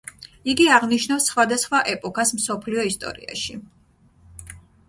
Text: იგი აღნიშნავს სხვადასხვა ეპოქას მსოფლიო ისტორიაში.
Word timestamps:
იგი 0.53 0.63
აღნიშნავს 0.77 1.27
სხვადასხვა 1.33 1.83
ეპოქას 1.93 2.33
მსოფლიო 2.39 2.89
ისტორიაში. 2.93 3.63